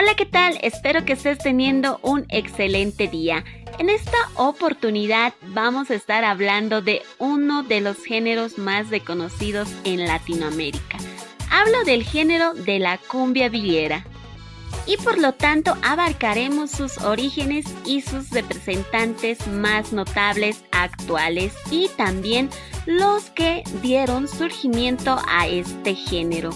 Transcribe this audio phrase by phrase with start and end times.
[0.00, 0.58] Hola, ¿qué tal?
[0.62, 3.44] Espero que estés teniendo un excelente día.
[3.78, 10.06] En esta oportunidad vamos a estar hablando de uno de los géneros más reconocidos en
[10.06, 10.96] Latinoamérica.
[11.50, 14.06] Hablo del género de la cumbia villera.
[14.86, 22.48] Y por lo tanto abarcaremos sus orígenes y sus representantes más notables actuales y también
[22.86, 26.52] los que dieron surgimiento a este género.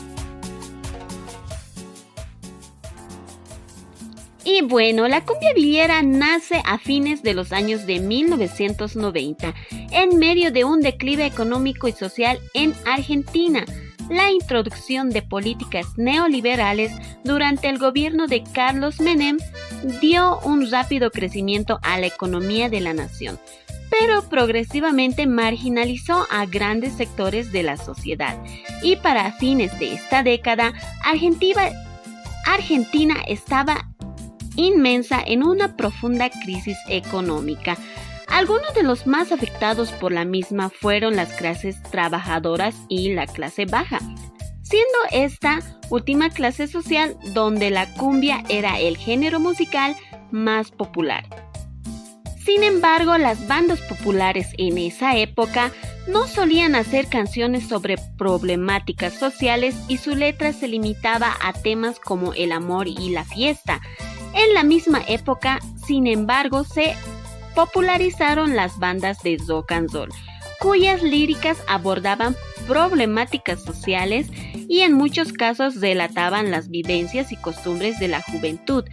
[4.44, 9.54] Y bueno, la cumbia villera nace a fines de los años de 1990,
[9.90, 13.64] en medio de un declive económico y social en Argentina.
[14.10, 16.92] La introducción de políticas neoliberales
[17.24, 19.38] durante el gobierno de Carlos Menem
[20.02, 23.38] dio un rápido crecimiento a la economía de la nación,
[23.88, 28.36] pero progresivamente marginalizó a grandes sectores de la sociedad.
[28.82, 31.70] Y para fines de esta década, Argentina,
[32.44, 33.88] Argentina estaba
[34.56, 37.76] inmensa en una profunda crisis económica.
[38.26, 43.64] Algunos de los más afectados por la misma fueron las clases trabajadoras y la clase
[43.64, 43.98] baja,
[44.62, 45.60] siendo esta
[45.90, 49.94] última clase social donde la cumbia era el género musical
[50.30, 51.24] más popular.
[52.44, 55.72] Sin embargo, las bandas populares en esa época
[56.06, 62.34] no solían hacer canciones sobre problemáticas sociales y su letra se limitaba a temas como
[62.34, 63.80] el amor y la fiesta,
[64.34, 66.94] en la misma época, sin embargo, se
[67.54, 70.08] popularizaron las bandas de roll,
[70.58, 74.28] cuyas líricas abordaban problemáticas sociales
[74.68, 78.84] y en muchos casos relataban las vivencias y costumbres de la juventud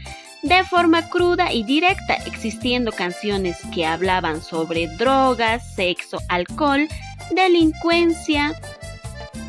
[0.44, 6.88] de forma cruda y directa, existiendo canciones que hablaban sobre drogas, sexo, alcohol,
[7.36, 8.59] delincuencia,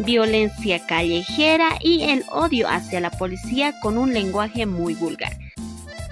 [0.00, 5.41] violencia callejera y el odio hacia la policía con un lenguaje muy vulgar.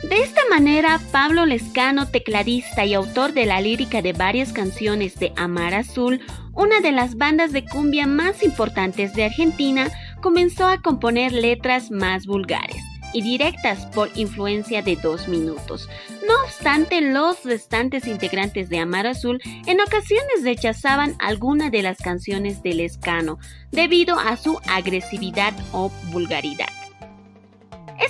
[0.02, 5.32] De esta manera, Pablo Lescano, tecladista y autor de la lírica de varias canciones de
[5.36, 6.22] Amar Azul,
[6.54, 9.90] una de las bandas de cumbia más importantes de Argentina,
[10.22, 15.88] comenzó a componer letras más vulgares y directas por influencia de dos minutos.
[16.26, 22.62] No obstante, los restantes integrantes de Amar Azul en ocasiones rechazaban alguna de las canciones
[22.62, 23.38] de Lescano
[23.70, 26.79] debido a su agresividad o vulgaridad.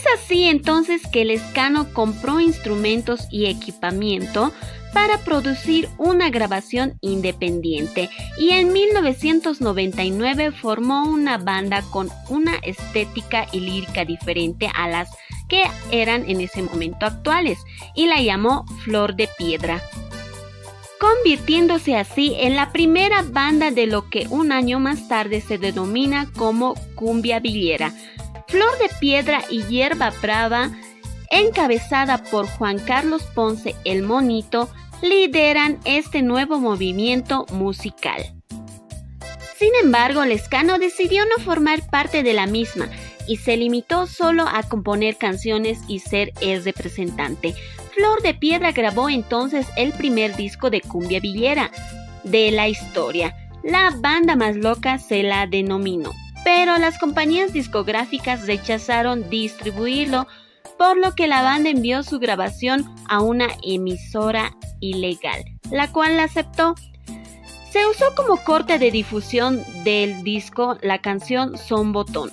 [0.00, 4.50] Es así entonces que Lescano compró instrumentos y equipamiento
[4.94, 13.60] para producir una grabación independiente y en 1999 formó una banda con una estética y
[13.60, 15.10] lírica diferente a las
[15.50, 17.58] que eran en ese momento actuales
[17.94, 19.82] y la llamó Flor de Piedra
[20.98, 26.30] convirtiéndose así en la primera banda de lo que un año más tarde se denomina
[26.36, 27.92] como cumbia villera,
[28.50, 30.70] Flor de Piedra y Hierba Brava,
[31.30, 34.68] encabezada por Juan Carlos Ponce el Monito,
[35.02, 38.34] lideran este nuevo movimiento musical.
[39.56, 42.88] Sin embargo, Lescano decidió no formar parte de la misma
[43.28, 47.54] y se limitó solo a componer canciones y ser el representante.
[47.94, 51.70] Flor de Piedra grabó entonces el primer disco de cumbia villera
[52.24, 53.36] de la historia.
[53.62, 56.10] La banda más loca se la denominó
[56.52, 60.26] pero las compañías discográficas rechazaron distribuirlo,
[60.76, 66.24] por lo que la banda envió su grabación a una emisora ilegal, la cual la
[66.24, 66.74] aceptó.
[67.70, 72.32] Se usó como corte de difusión del disco la canción Son Botón,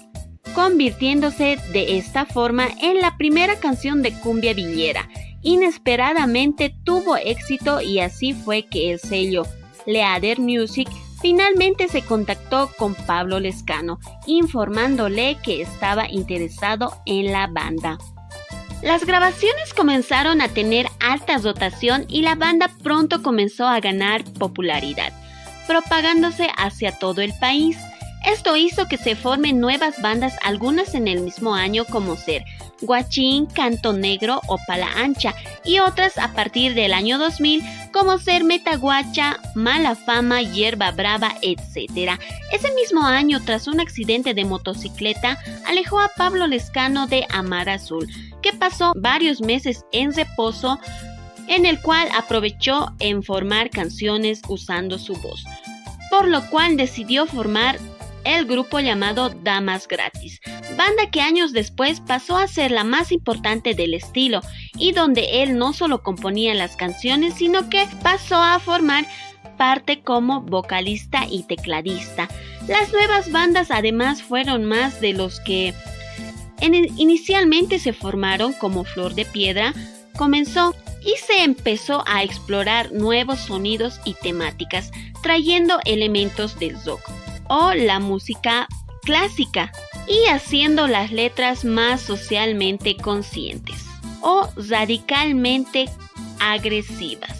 [0.55, 5.07] convirtiéndose de esta forma en la primera canción de cumbia villera.
[5.43, 9.43] Inesperadamente tuvo éxito y así fue que el sello
[9.85, 10.89] Leader Music
[11.19, 17.97] Finalmente se contactó con Pablo Lescano, informándole que estaba interesado en la banda.
[18.83, 25.11] Las grabaciones comenzaron a tener alta dotación y la banda pronto comenzó a ganar popularidad,
[25.65, 27.77] propagándose hacia todo el país.
[28.25, 32.43] Esto hizo que se formen nuevas bandas, algunas en el mismo año como ser
[32.81, 35.33] Guachín, Canto Negro o Pala Ancha,
[35.63, 42.19] y otras a partir del año 2000 como ser Metaguacha, Mala Fama, Hierba Brava, etc.
[42.51, 48.07] Ese mismo año, tras un accidente de motocicleta, alejó a Pablo Lescano de Amar Azul,
[48.41, 50.79] que pasó varios meses en reposo,
[51.47, 55.43] en el cual aprovechó en formar canciones usando su voz,
[56.11, 57.79] por lo cual decidió formar
[58.35, 60.41] el grupo llamado Damas Gratis,
[60.75, 64.41] banda que años después pasó a ser la más importante del estilo
[64.77, 69.05] y donde él no solo componía las canciones, sino que pasó a formar
[69.57, 72.27] parte como vocalista y tecladista.
[72.67, 75.73] Las nuevas bandas además fueron más de los que
[76.61, 79.73] inicialmente se formaron como Flor de Piedra,
[80.17, 84.91] comenzó y se empezó a explorar nuevos sonidos y temáticas,
[85.23, 87.01] trayendo elementos del rock
[87.49, 88.67] o la música
[89.03, 89.71] clásica
[90.07, 93.85] y haciendo las letras más socialmente conscientes
[94.21, 95.89] o radicalmente
[96.39, 97.37] agresivas.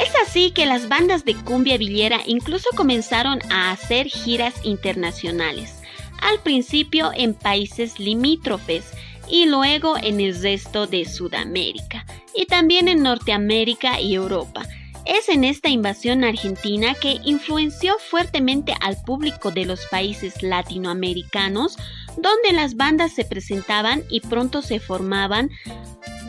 [0.00, 5.82] Es así que las bandas de cumbia villera incluso comenzaron a hacer giras internacionales,
[6.22, 8.84] al principio en países limítrofes
[9.28, 14.62] y luego en el resto de Sudamérica y también en Norteamérica y Europa.
[15.06, 21.76] Es en esta invasión argentina que influenció fuertemente al público de los países latinoamericanos,
[22.16, 25.50] donde las bandas se presentaban y pronto se formaban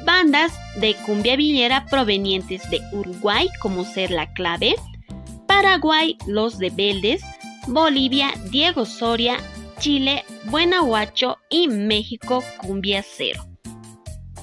[0.06, 4.76] bandas de cumbia villera provenientes de Uruguay como Ser la Clave,
[5.48, 7.22] Paraguay Los Rebeldes,
[7.68, 9.38] Bolivia Diego Soria,
[9.80, 13.51] Chile Buenahuacho y México Cumbia Cero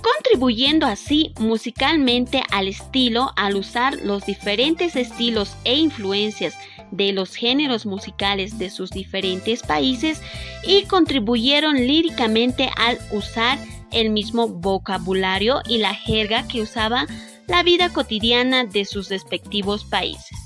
[0.02, 6.56] contribuyendo así musicalmente al estilo al usar los diferentes estilos e influencias
[6.90, 10.22] de los géneros musicales de sus diferentes países
[10.64, 13.58] y contribuyeron líricamente al usar
[13.90, 17.06] el mismo vocabulario y la jerga que usaba
[17.46, 20.36] la vida cotidiana de sus respectivos países.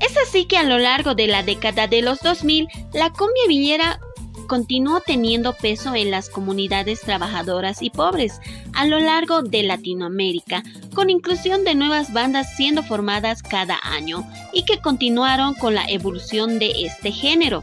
[0.00, 4.00] Es así que a lo largo de la década de los 2000, la cumbia villera
[4.48, 8.40] continuó teniendo peso en las comunidades trabajadoras y pobres
[8.74, 10.64] a lo largo de Latinoamérica,
[10.94, 16.58] con inclusión de nuevas bandas siendo formadas cada año y que continuaron con la evolución
[16.58, 17.62] de este género.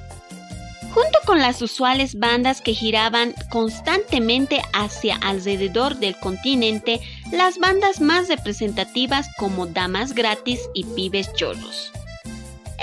[0.93, 7.01] Junto con las usuales bandas que giraban constantemente hacia alrededor del continente,
[7.33, 11.91] las bandas más representativas como Damas Gratis y Pibes Chorros.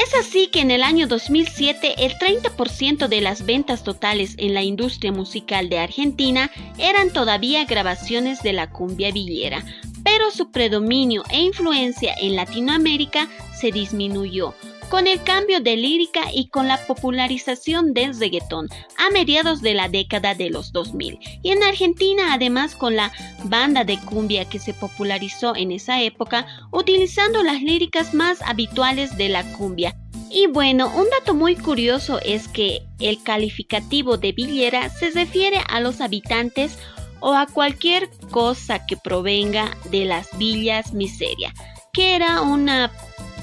[0.02, 4.62] Es así que en el año 2007 el 30% de las ventas totales en la
[4.62, 9.64] industria musical de Argentina eran todavía grabaciones de la cumbia villera,
[10.02, 14.54] pero su predominio e influencia en Latinoamérica se disminuyó,
[14.92, 18.68] con el cambio de lírica y con la popularización del reggaetón
[18.98, 21.18] a mediados de la década de los 2000.
[21.42, 23.10] Y en Argentina además con la
[23.44, 29.30] banda de cumbia que se popularizó en esa época utilizando las líricas más habituales de
[29.30, 29.96] la cumbia.
[30.30, 35.80] Y bueno, un dato muy curioso es que el calificativo de villera se refiere a
[35.80, 36.78] los habitantes
[37.20, 41.54] o a cualquier cosa que provenga de las villas miseria,
[41.94, 42.92] que era una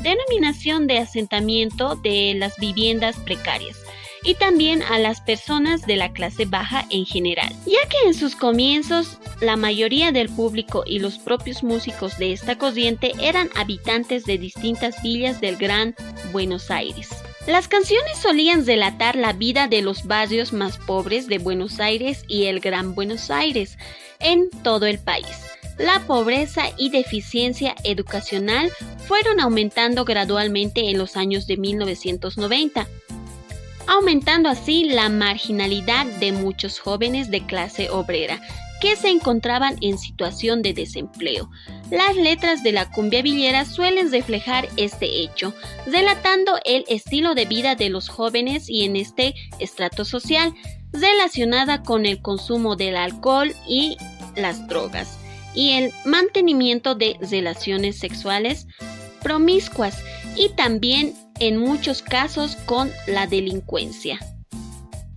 [0.03, 3.77] denominación de asentamiento de las viviendas precarias
[4.23, 8.35] y también a las personas de la clase baja en general, ya que en sus
[8.35, 14.37] comienzos la mayoría del público y los propios músicos de esta corriente eran habitantes de
[14.37, 15.95] distintas villas del Gran
[16.31, 17.09] Buenos Aires.
[17.49, 22.45] Las canciones solían relatar la vida de los barrios más pobres de Buenos Aires y
[22.45, 23.79] el Gran Buenos Aires
[24.19, 25.25] en todo el país.
[25.79, 28.71] La pobreza y deficiencia educacional
[29.07, 32.87] fueron aumentando gradualmente en los años de 1990,
[33.87, 38.39] aumentando así la marginalidad de muchos jóvenes de clase obrera
[38.79, 41.49] que se encontraban en situación de desempleo.
[41.91, 45.53] Las letras de la cumbia villera suelen reflejar este hecho,
[45.85, 50.53] relatando el estilo de vida de los jóvenes y en este estrato social,
[50.91, 53.97] relacionada con el consumo del alcohol y
[54.35, 55.19] las drogas
[55.53, 58.67] y el mantenimiento de relaciones sexuales
[59.21, 60.01] promiscuas
[60.35, 64.19] y también en muchos casos con la delincuencia.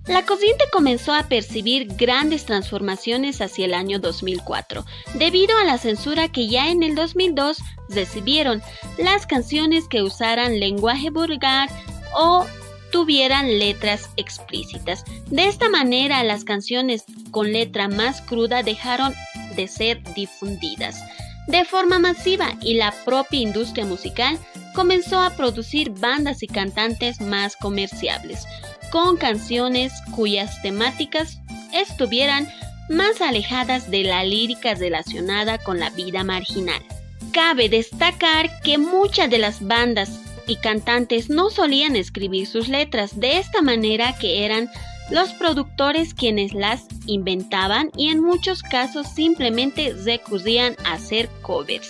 [0.06, 6.28] La corriente comenzó a percibir grandes transformaciones hacia el año 2004, debido a la censura
[6.28, 8.62] que ya en el 2002 recibieron
[8.98, 11.68] las canciones que usaran lenguaje vulgar
[12.14, 12.44] o
[12.90, 15.04] tuvieran letras explícitas.
[15.26, 19.14] De esta manera, las canciones con letra más cruda dejaron
[19.54, 21.00] de ser difundidas
[21.46, 24.38] de forma masiva y la propia industria musical
[24.74, 28.46] comenzó a producir bandas y cantantes más comerciables,
[28.92, 31.38] con canciones cuyas temáticas
[31.72, 32.46] estuvieran
[32.90, 36.82] más alejadas de la lírica relacionada con la vida marginal.
[37.32, 43.38] Cabe destacar que muchas de las bandas y cantantes no solían escribir sus letras de
[43.38, 44.68] esta manera que eran
[45.10, 51.88] los productores quienes las inventaban y en muchos casos simplemente recurrían a hacer covers.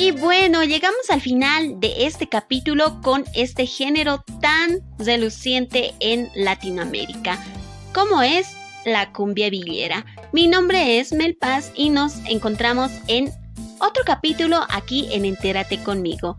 [0.00, 7.44] Y bueno, llegamos al final de este capítulo con este género tan reluciente en Latinoamérica,
[7.92, 8.46] como es
[8.84, 10.06] la cumbia villera.
[10.32, 13.32] Mi nombre es Mel Paz y nos encontramos en
[13.80, 16.38] otro capítulo aquí en Entérate conmigo.